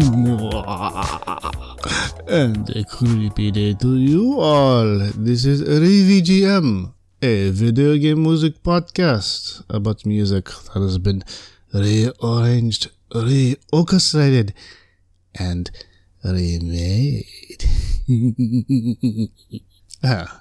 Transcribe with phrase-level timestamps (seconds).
[0.00, 0.32] and
[2.70, 4.98] a creepy day to you all.
[5.14, 11.22] This is ReVGM, a video game music podcast about music that has been
[11.74, 14.54] rearranged, reorchestrated,
[15.38, 15.70] and
[16.24, 17.26] remade.
[20.02, 20.40] ah.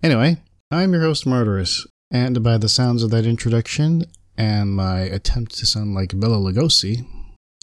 [0.00, 0.36] Anyway,
[0.70, 4.04] I'm your host, Murderous, and by the sounds of that introduction
[4.38, 7.04] and my attempt to sound like Bela Lugosi,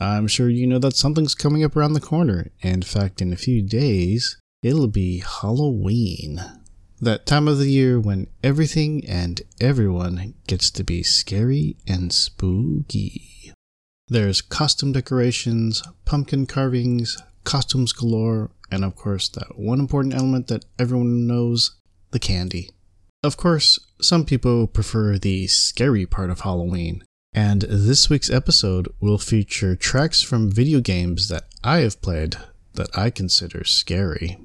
[0.02, 2.52] I'm sure you know that something's coming up around the corner.
[2.62, 6.42] In fact, in a few days, it'll be Halloween.
[7.02, 13.54] That time of the year when everything and everyone gets to be scary and spooky.
[14.08, 20.66] There's costume decorations, pumpkin carvings, costumes galore, and of course, that one important element that
[20.78, 21.78] everyone knows
[22.12, 22.70] the candy.
[23.24, 27.04] Of course, some people prefer the scary part of Halloween,
[27.34, 32.36] and this week's episode will feature tracks from video games that I have played
[32.74, 34.38] that I consider scary.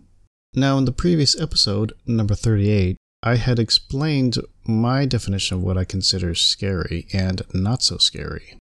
[0.54, 4.36] Now, in the previous episode, number 38, I had explained
[4.66, 8.58] my definition of what I consider scary and not so scary.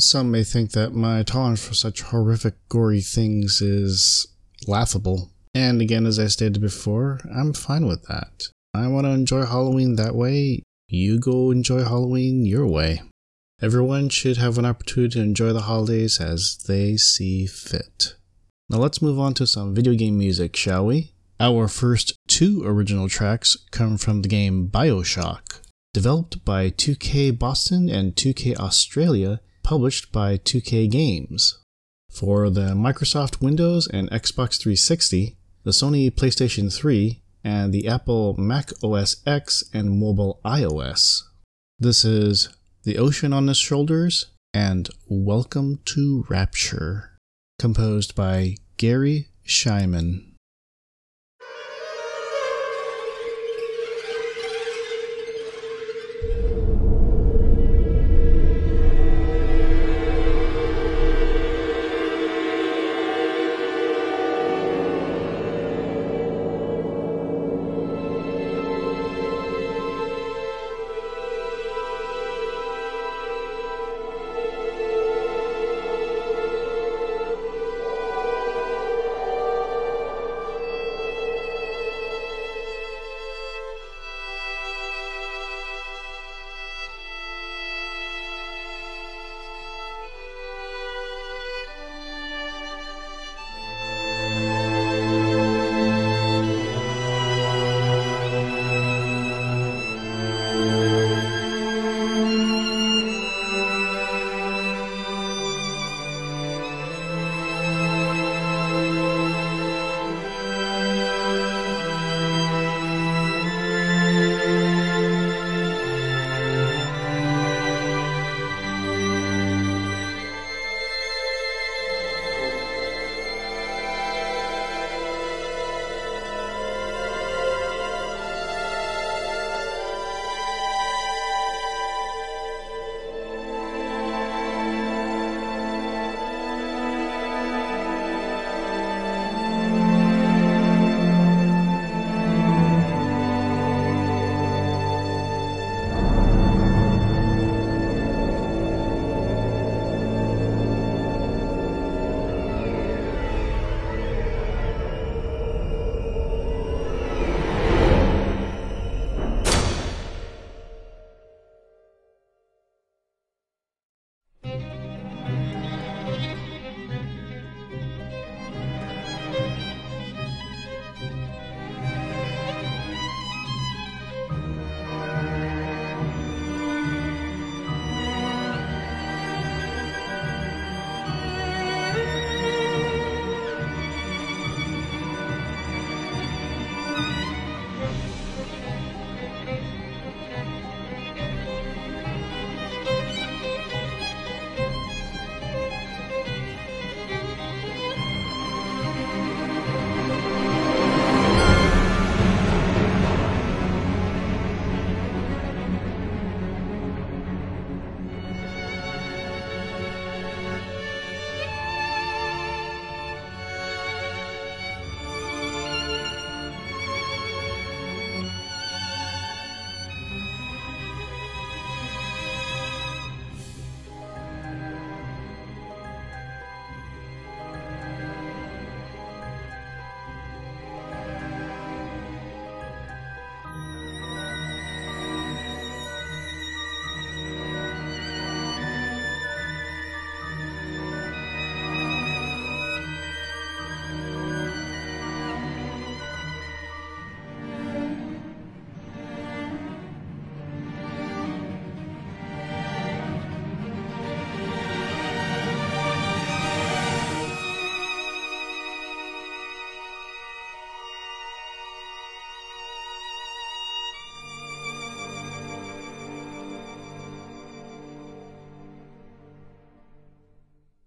[0.00, 4.26] Some may think that my tolerance for such horrific, gory things is
[4.66, 5.30] laughable.
[5.54, 8.48] And again, as I stated before, I'm fine with that.
[8.74, 10.62] I want to enjoy Halloween that way.
[10.88, 13.02] You go enjoy Halloween your way.
[13.62, 18.14] Everyone should have an opportunity to enjoy the holidays as they see fit.
[18.70, 21.12] Now let's move on to some video game music, shall we?
[21.38, 25.60] Our first two original tracks come from the game Bioshock,
[25.92, 31.58] developed by 2K Boston and 2K Australia, published by 2K Games.
[32.10, 38.70] For the Microsoft Windows and Xbox 360, the Sony PlayStation 3, and the Apple Mac
[38.82, 41.24] OS X and mobile iOS.
[41.78, 42.48] This is
[42.82, 47.18] The Ocean on His Shoulders and Welcome to Rapture,
[47.58, 50.29] composed by Garry Schyman.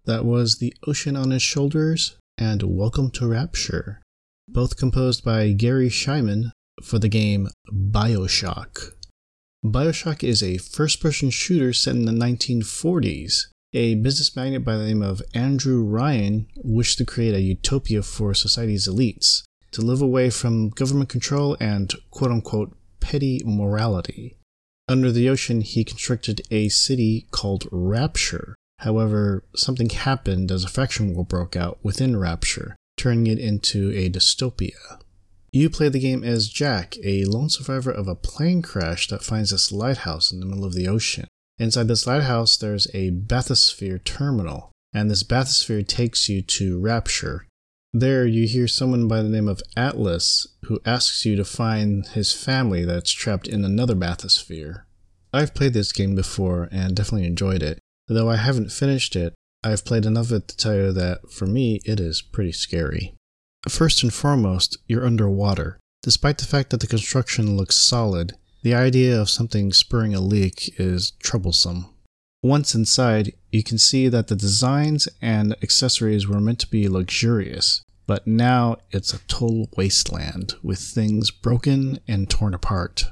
[0.06, 4.02] That was The Ocean on His Shoulders and Welcome to Rapture,
[4.46, 6.50] both composed by Garry Schyman
[6.82, 8.92] for the game Bioshock.
[9.64, 13.46] Bioshock is a first person shooter set in the 1940s.
[13.72, 18.34] A business magnate by the name of Andrew Ryan wished to create a utopia for
[18.34, 24.36] society's elites, to live away from government control and quote unquote petty morality.
[24.86, 28.54] Under the ocean, he constructed a city called Rapture.
[28.78, 34.10] However, something happened as a faction war broke out within Rapture, turning it into a
[34.10, 35.00] dystopia.
[35.52, 39.50] You play the game as Jack, a lone survivor of a plane crash that finds
[39.50, 41.28] this lighthouse in the middle of the ocean.
[41.58, 47.46] Inside this lighthouse, there's a bathysphere terminal, and this bathysphere takes you to Rapture.
[47.92, 52.32] There, you hear someone by the name of Atlas who asks you to find his
[52.32, 54.82] family that's trapped in another bathysphere.
[55.32, 57.78] I've played this game before and definitely enjoyed it.
[58.08, 61.46] Though I haven't finished it, I've played enough of it to tell you that for
[61.46, 63.14] me, it is pretty scary.
[63.68, 65.78] First and foremost, you're underwater.
[66.02, 70.74] Despite the fact that the construction looks solid, the idea of something spurring a leak
[70.78, 71.86] is troublesome.
[72.42, 77.82] Once inside, you can see that the designs and accessories were meant to be luxurious,
[78.06, 83.06] but now it's a total wasteland with things broken and torn apart.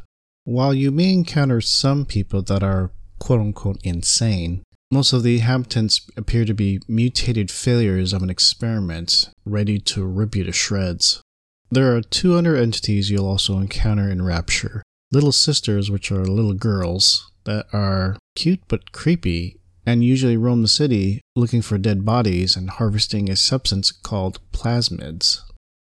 [0.45, 6.07] While you may encounter some people that are quote unquote insane, most of the inhabitants
[6.19, 11.23] appear to be mutated failures of an experiment, ready to rip you to shreds.
[11.71, 16.55] There are two other entities you'll also encounter in Rapture little sisters, which are little
[16.55, 22.57] girls that are cute but creepy and usually roam the city looking for dead bodies
[22.57, 25.41] and harvesting a substance called plasmids.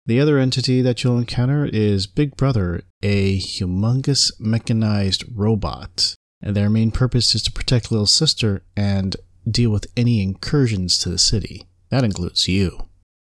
[0.07, 6.69] The other entity that you'll encounter is Big Brother, a humongous mechanized robot and their
[6.69, 9.17] main purpose is to protect little sister and
[9.49, 11.67] deal with any incursions to the city.
[11.91, 12.89] That includes you.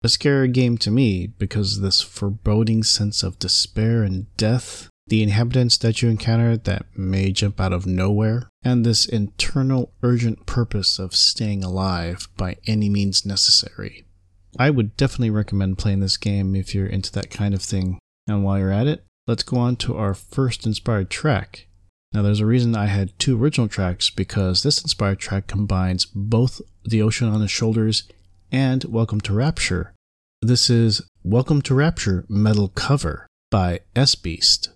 [0.03, 5.77] A scary game to me because this foreboding sense of despair and death, the inhabitants
[5.77, 11.15] that you encounter that may jump out of nowhere, and this internal urgent purpose of
[11.15, 14.05] staying alive by any means necessary.
[14.59, 17.97] I would definitely recommend playing this game if you're into that kind of thing.
[18.27, 21.67] And while you're at it, let's go on to our first inspired track,
[22.13, 26.61] now, there's a reason I had two original tracks because this inspired track combines both
[26.85, 28.03] The Ocean on His Shoulders
[28.51, 29.93] and Welcome to Rapture.
[30.39, 34.69] This is Welcome to Rapture Metal Cover by S Beast.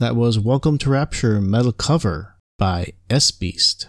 [0.00, 3.86] That was Welcome to Rapture Metal Cover by S Beast.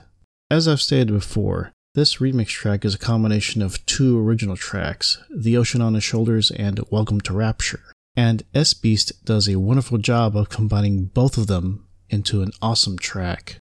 [0.49, 5.55] As I've stated before, this remix track is a combination of two original tracks, The
[5.55, 7.79] Ocean on His Shoulders and Welcome to Rapture.
[8.13, 12.99] And S Beast does a wonderful job of combining both of them into an awesome
[12.99, 13.59] track.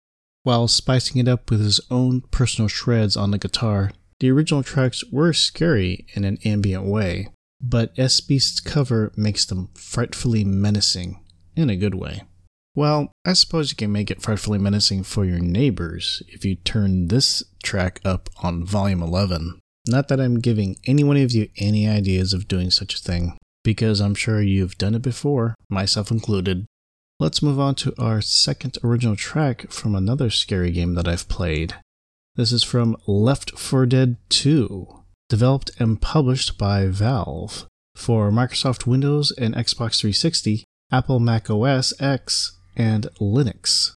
[0.45, 5.03] While spicing it up with his own personal shreds on the guitar, the original tracks
[5.11, 7.27] were scary in an ambient way,
[7.61, 11.25] but S Beast's cover makes them frightfully menacing
[11.57, 12.23] in a good way.
[12.77, 17.09] Well, I suppose you can make it frightfully menacing for your neighbors if you turn
[17.09, 19.59] this track up on volume 11.
[19.89, 23.39] Not that I'm giving any one of you any ideas of doing such a thing,
[23.65, 26.67] because I'm sure you've done it before, myself included.
[27.19, 31.77] Let's move on to our second original track from another scary game that I've played.
[32.35, 39.33] This is from Left 4 Dead 2, developed and published by Valve for Microsoft Windows
[39.39, 43.93] and Xbox 360, Apple Mac OS X, and Linux.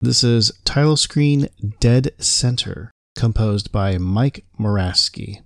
[0.00, 1.48] This is title screen
[1.78, 5.42] Dead Center, composed by Mike Morasky.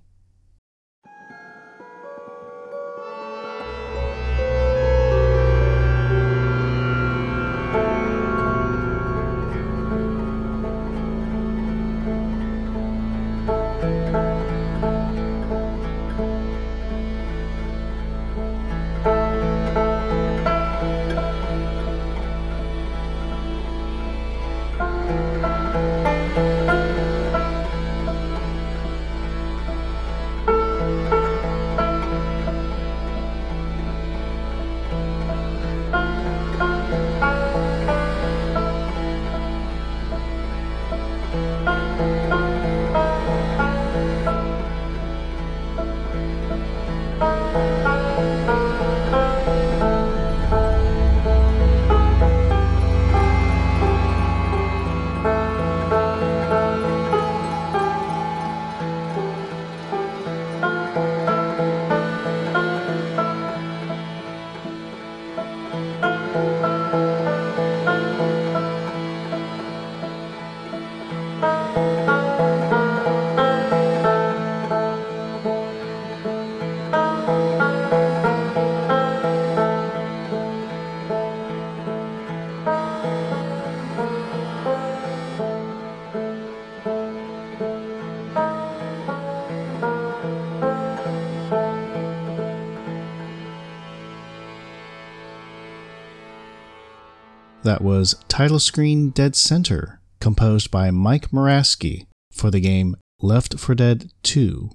[97.67, 103.75] That was Title Screen Dead Center, composed by Mike Morasky for the game Left 4
[103.75, 104.69] Dead 2.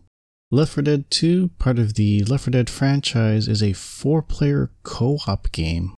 [0.51, 4.73] Left 4 Dead 2, part of the Left 4 Dead franchise, is a four player
[4.83, 5.95] co op game.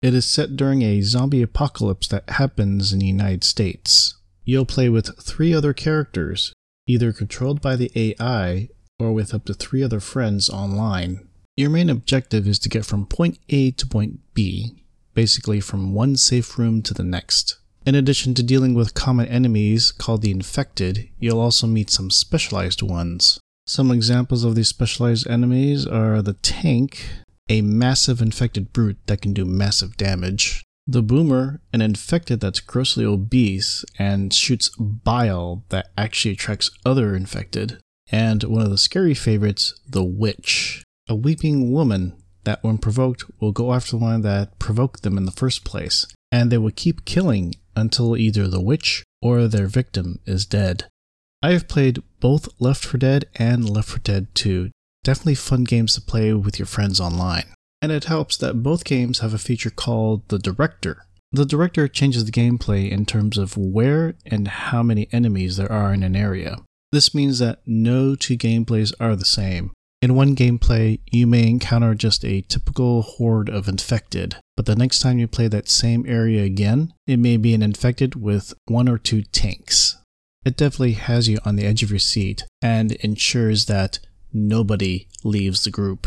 [0.00, 4.14] It is set during a zombie apocalypse that happens in the United States.
[4.46, 6.54] You'll play with three other characters,
[6.86, 11.28] either controlled by the AI or with up to three other friends online.
[11.58, 14.78] Your main objective is to get from point A to point B,
[15.18, 17.58] basically from one safe room to the next.
[17.84, 22.82] In addition to dealing with common enemies called the infected, you'll also meet some specialized
[22.82, 23.40] ones.
[23.66, 27.04] Some examples of these specialized enemies are the tank,
[27.48, 33.04] a massive infected brute that can do massive damage, the boomer, an infected that's grossly
[33.04, 37.80] obese and shoots bile that actually attracts other infected,
[38.12, 42.14] and one of the scary favorites, the witch, a weeping woman
[42.48, 46.06] that, when provoked, will go after the one that provoked them in the first place,
[46.32, 50.86] and they will keep killing until either the witch or their victim is dead.
[51.42, 54.70] I have played both Left 4 Dead and Left 4 Dead 2.
[55.04, 57.44] Definitely fun games to play with your friends online.
[57.82, 61.04] And it helps that both games have a feature called the Director.
[61.30, 65.92] The Director changes the gameplay in terms of where and how many enemies there are
[65.92, 66.56] in an area.
[66.90, 71.94] This means that no two gameplays are the same, in one gameplay, you may encounter
[71.94, 76.44] just a typical horde of infected, but the next time you play that same area
[76.44, 79.96] again, it may be an infected with one or two tanks.
[80.44, 83.98] It definitely has you on the edge of your seat and ensures that
[84.32, 86.06] nobody leaves the group.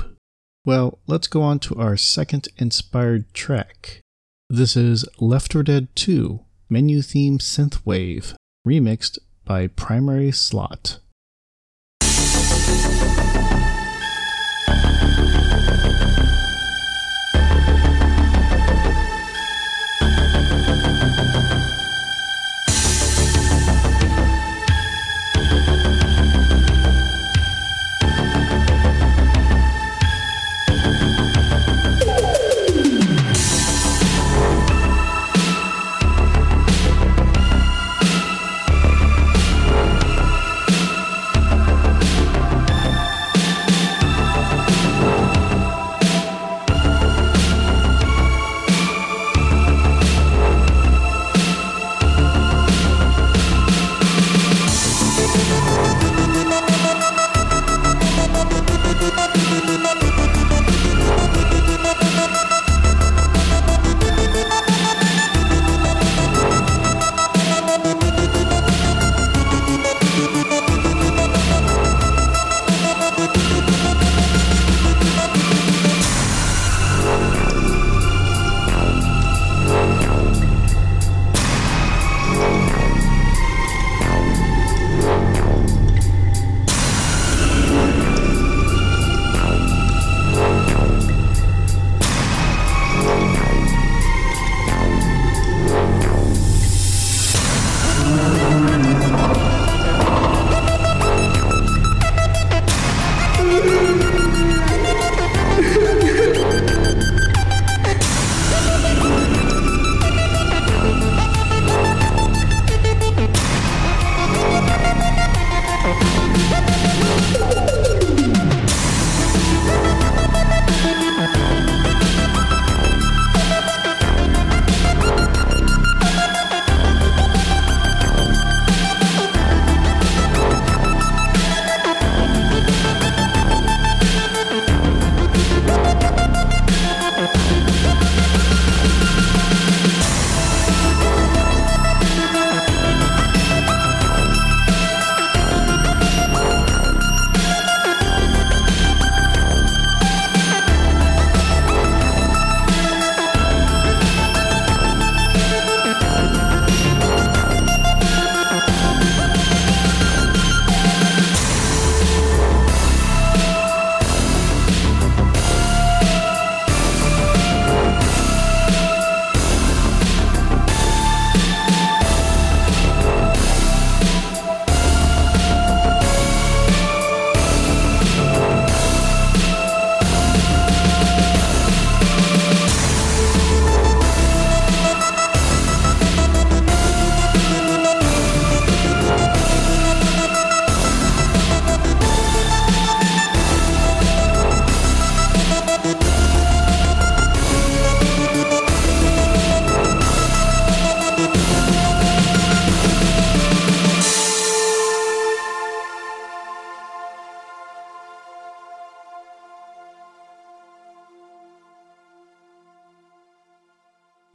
[0.66, 4.00] Well, let's go on to our second inspired track.
[4.50, 8.34] This is Left 4 Dead 2 Menu Theme Synthwave,
[8.66, 11.00] remixed by Primary Slot.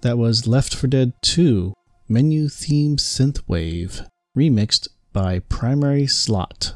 [0.06, 1.72] That was Left 4 Dead 2
[2.08, 4.06] Menu Theme Synthwave,
[4.38, 6.74] remixed by Primary Slot.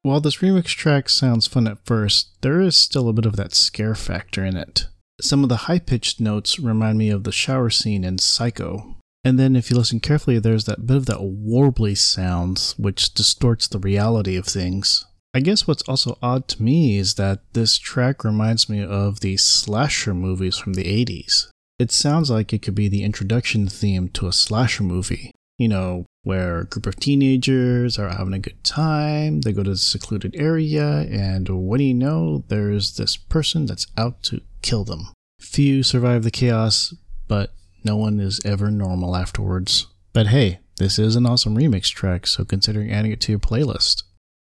[0.00, 3.52] While this remix track sounds fun at first, there is still a bit of that
[3.52, 4.86] scare factor in it.
[5.20, 8.96] Some of the high pitched notes remind me of the shower scene in Psycho.
[9.24, 13.68] And then, if you listen carefully, there's that bit of that warbly sound which distorts
[13.68, 15.04] the reality of things.
[15.34, 19.36] I guess what's also odd to me is that this track reminds me of the
[19.36, 21.48] slasher movies from the 80s.
[21.80, 25.32] It sounds like it could be the introduction theme to a slasher movie.
[25.56, 29.70] You know, where a group of teenagers are having a good time, they go to
[29.70, 32.44] a secluded area, and what do you know?
[32.48, 35.06] There's this person that's out to kill them.
[35.40, 36.92] Few survive the chaos,
[37.28, 39.86] but no one is ever normal afterwards.
[40.12, 44.02] But hey, this is an awesome remix track, so consider adding it to your playlist.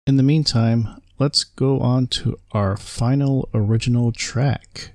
[0.06, 4.92] In the meantime, let's go on to our final original track.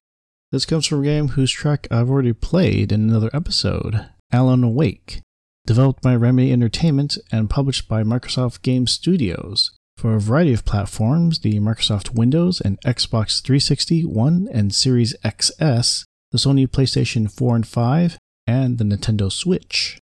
[0.51, 5.21] This comes from a game whose track I've already played in another episode, Alan Wake,
[5.67, 11.41] developed by Remedy Entertainment and published by Microsoft Game Studios for a variety of platforms
[11.41, 17.67] the Microsoft Windows and Xbox 360, One, and Series XS, the Sony PlayStation 4 and
[17.67, 19.99] 5, and the Nintendo Switch.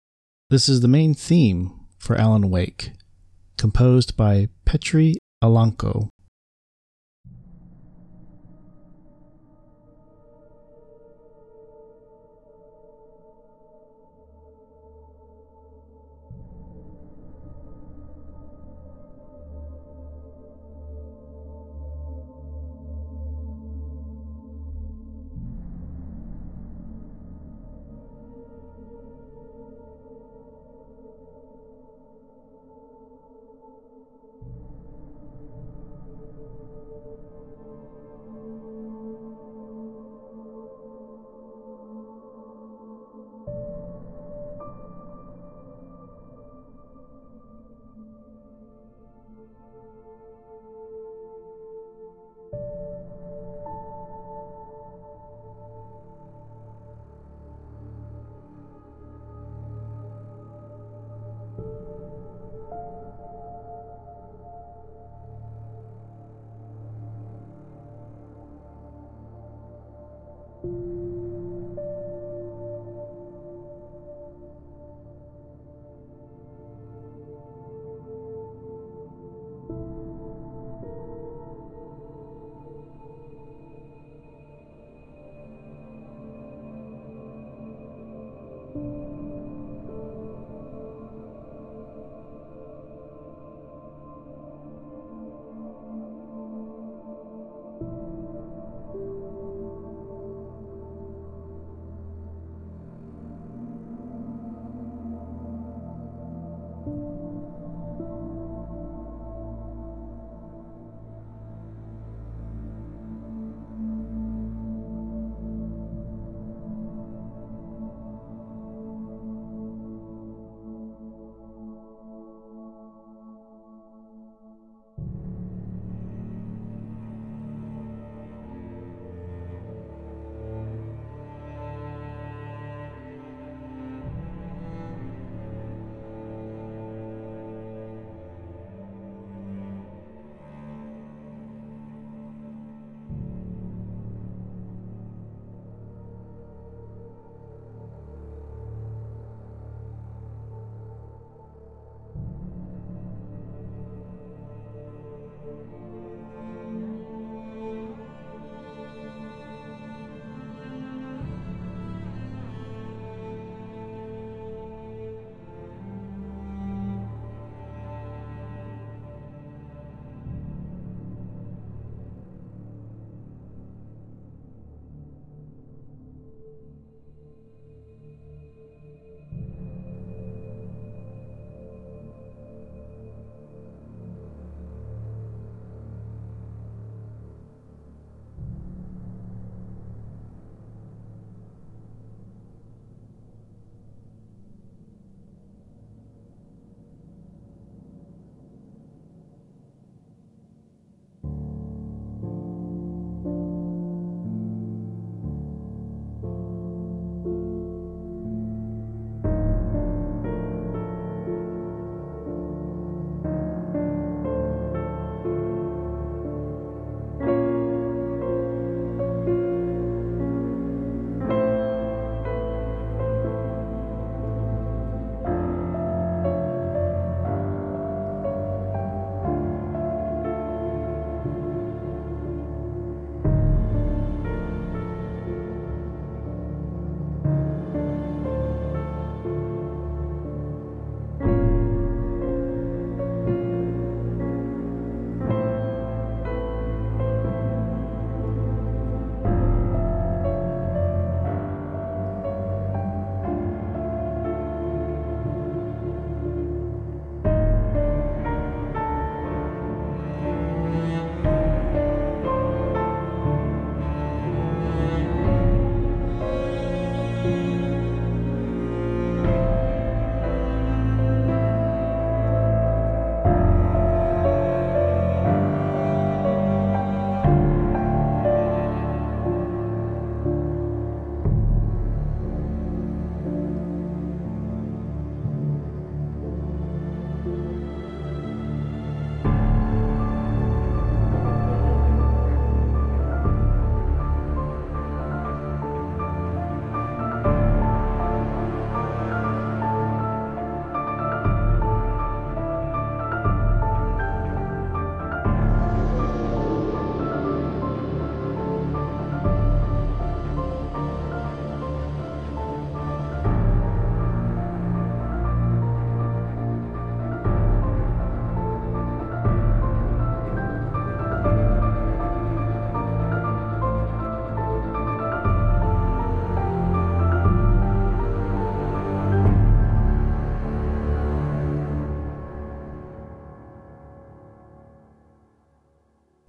[0.49, 2.93] This is the main theme for Alan Wake,
[3.59, 6.09] composed by Petri Alanko.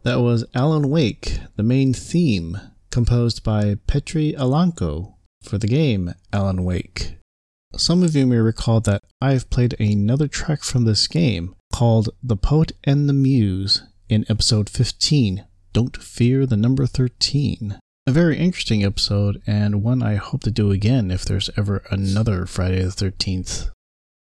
[0.08, 2.58] That was Alan Wake, the main theme,
[2.92, 7.18] composed by Petri Alanko for the game Alan Wake.
[7.76, 12.38] Some of you may recall that I've played another track from this game called The
[12.38, 17.78] Poet and the Muse in episode 15, Don't Fear the Number 13.
[18.08, 22.46] A very interesting episode, and one I hope to do again if there's ever another
[22.46, 23.72] Friday the 13th.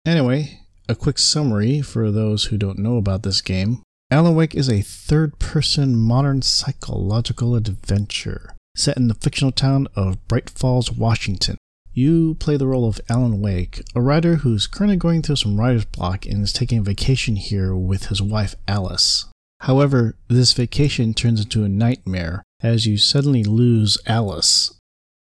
[0.05, 3.85] Anyway, a quick summary for those who don't know about this game.
[4.09, 10.25] Alan Wake is a third person modern psychological adventure set in the fictional town of
[10.29, 11.59] Bright Falls, Washington.
[11.92, 15.87] You play the role of Alan Wake, a writer who's currently going through some writer's
[15.87, 19.25] block and is taking a vacation here with his wife Alice.
[19.62, 24.73] However, this vacation turns into a nightmare as you suddenly lose Alice.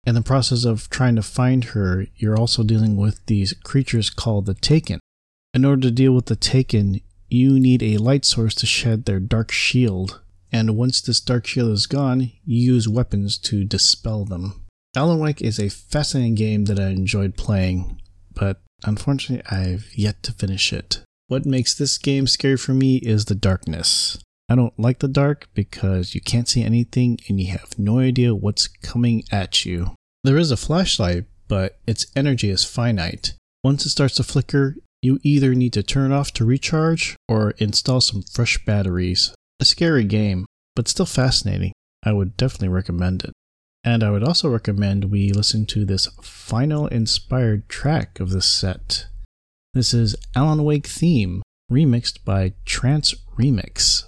[0.06, 4.45] In the process of trying to find her, you're also dealing with these creatures called
[4.45, 5.00] the Taken.
[5.56, 9.20] In order to deal with the Taken, you need a light source to shed their
[9.20, 14.64] dark shield, and once this dark shield is gone, you use weapons to dispel them.
[14.96, 18.02] Alan Wake is a fascinating game that I enjoyed playing,
[18.34, 21.02] but unfortunately, I've yet to finish it.
[21.28, 24.20] What makes this game scary for me is the darkness.
[24.48, 28.36] I don't like the dark because you can't see anything and you have no idea
[28.36, 29.96] what's coming at you.
[30.24, 33.34] There is a flashlight, but its energy is finite.
[33.64, 38.02] Once it starts to flicker, you either need to turn off to recharge or install
[38.02, 39.34] some fresh batteries.
[39.60, 41.72] A scary game, but still fascinating.
[42.04, 43.32] I would definitely recommend it.
[43.84, 49.06] And I would also recommend we listen to this final inspired track of the set.
[49.76, 54.06] This is Alan Wake Theme, remixed by Trance Remix.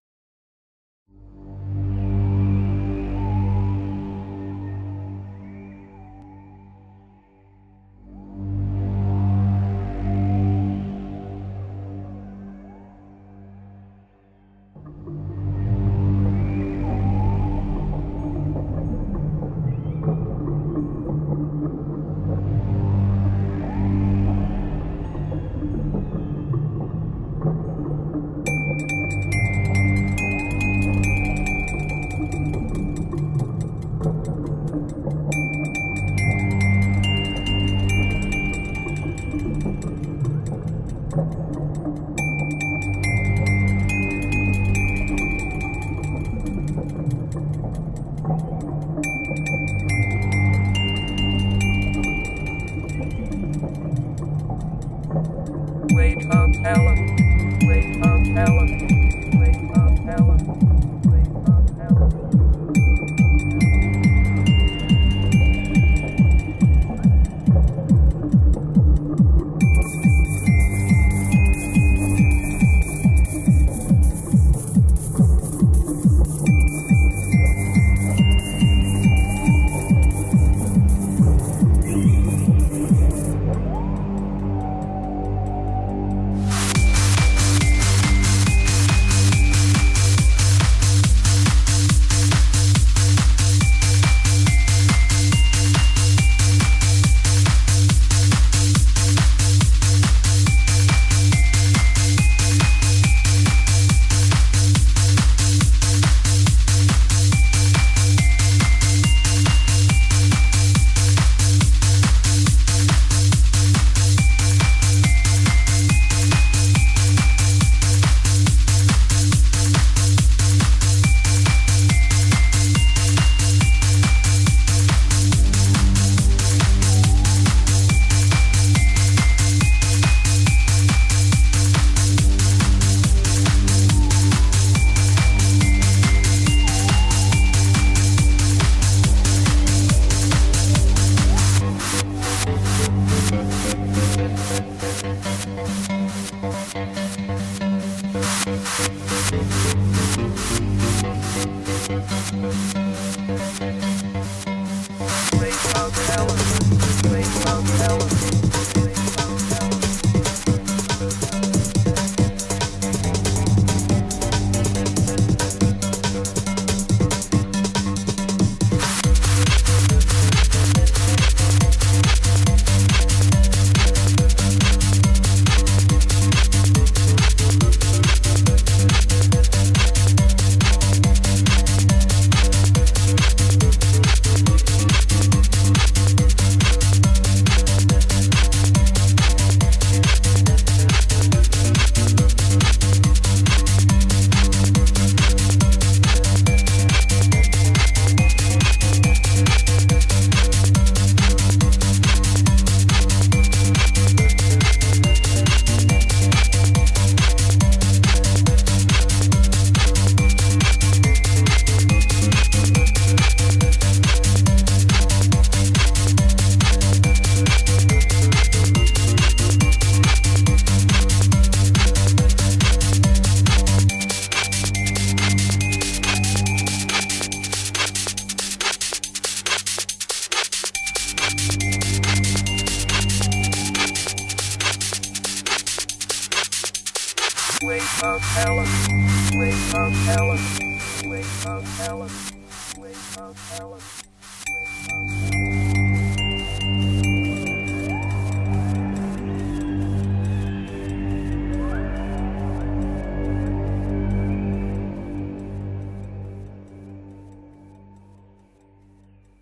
[157.80, 158.47] Então.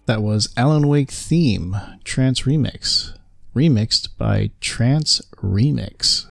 [0.06, 3.18] That was Alan Wake Theme, Trance Remix,
[3.56, 6.25] remixed by Trance Remix.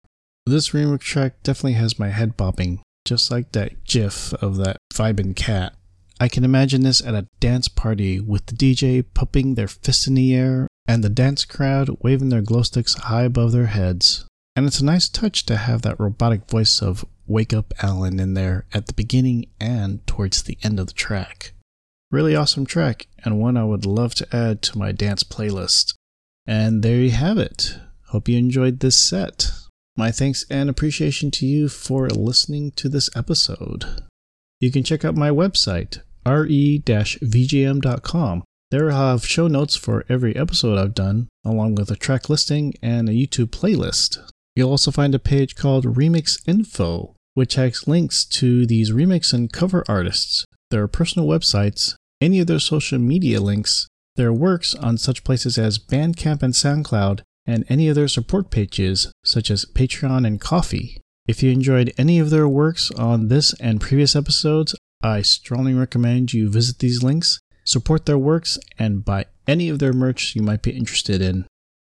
[0.44, 5.36] This remix track definitely has my head bopping, just like that gif of that vibin'
[5.36, 5.74] cat.
[6.18, 10.14] I can imagine this at a dance party with the DJ pumping their fists in
[10.14, 14.24] the air and the dance crowd waving their glow sticks high above their heads.
[14.54, 18.34] And it's a nice touch to have that robotic voice of Wake Up Alan in
[18.34, 21.52] there at the beginning and towards the end of the track.
[22.10, 25.94] Really awesome track, and one I would love to add to my dance playlist.
[26.46, 27.78] And there you have it.
[28.08, 29.50] Hope you enjoyed this set.
[29.96, 34.02] My thanks and appreciation to you for listening to this episode.
[34.58, 36.84] You can check out my website, re-vgm.com.
[38.70, 42.72] There I'll have show notes for every episode I've done, along with a track listing
[42.80, 44.18] and a YouTube playlist.
[44.56, 49.52] You'll also find a page called Remix Info, which has links to these remix and
[49.52, 55.22] cover artists, their personal websites, any of their social media links, their works on such
[55.22, 60.40] places as Bandcamp and SoundCloud, and any of their support pages such as Patreon and
[60.40, 60.98] Ko-fi.
[61.26, 66.32] If you enjoyed any of their works on this and previous episodes, I strongly recommend
[66.32, 70.62] you visit these links, support their works, and buy any of their merch you might
[70.62, 71.46] be interested in.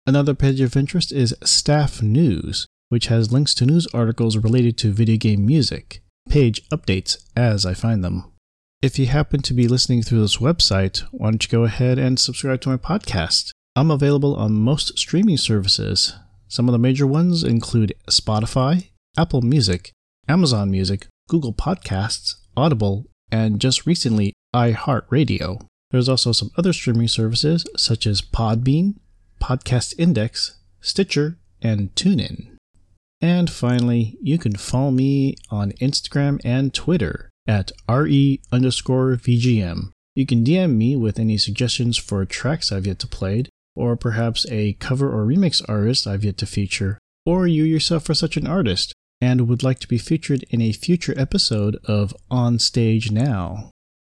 [0.07, 4.93] Another page of interest is Staff News, which has links to news articles related to
[4.93, 6.03] video game music.
[6.29, 8.31] Page updates as I find them.
[8.83, 12.19] If you happen to be listening through this website, why don't you go ahead and
[12.19, 13.51] subscribe to my podcast?
[13.75, 16.15] I'm available on most streaming services.
[16.47, 19.93] Some of the major ones include Spotify, Apple Music,
[20.29, 25.67] Amazon Music, Google Podcasts, Audible, and just recently, iHeartRadio.
[25.91, 28.97] There's also some other streaming services such as Podbean,
[29.41, 32.57] Podcast Index, Stitcher, and TuneIn.
[33.23, 39.93] And finally, you can follow me on Instagram and Twitter at re underscore VGM.
[40.15, 43.45] You can DM me with any suggestions for tracks I've yet to play,
[43.75, 48.15] or perhaps a cover or remix artist I've yet to feature, or you yourself are
[48.15, 52.59] such an artist and would like to be featured in a future episode of On
[52.59, 53.71] Stage Now.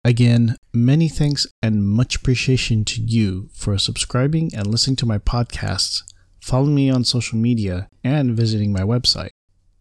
[0.04, 6.04] Again, many thanks and much appreciation to you for subscribing and listening to my podcasts,
[6.42, 9.30] following me on social media, and visiting my website.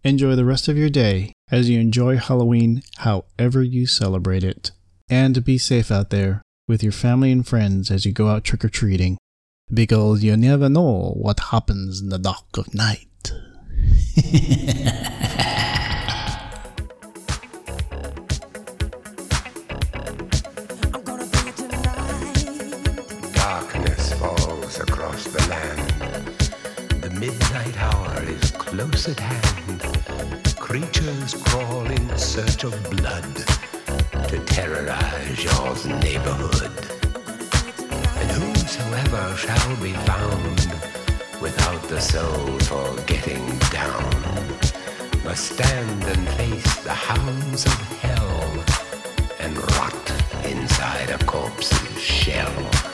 [0.03, 4.71] Enjoy the rest of your day as you enjoy Halloween however you celebrate it.
[5.09, 8.65] And be safe out there with your family and friends as you go out trick
[8.65, 9.17] or treating,
[9.73, 13.09] because you never know what happens in the dark of night.
[23.35, 25.91] Darkness falls across the land.
[27.03, 29.81] The midnight hour is close at hand.
[30.59, 33.35] Creatures crawl in search of blood
[34.29, 36.94] to terrorize your neighborhood.
[38.65, 40.59] Whosoever shall be found
[41.39, 44.59] without the soul for getting down
[45.23, 48.65] must stand and face the hounds of hell
[49.39, 50.13] and rot
[50.47, 52.94] inside a corpse's shell.